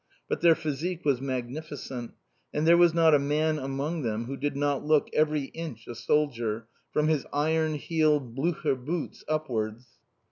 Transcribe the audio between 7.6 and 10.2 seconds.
heeled blucher boots upwards.